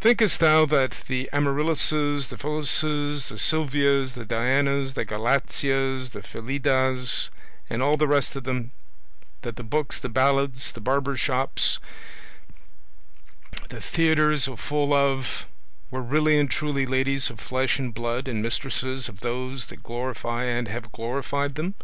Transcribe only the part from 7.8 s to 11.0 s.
all the rest of them, that the books, the ballads, the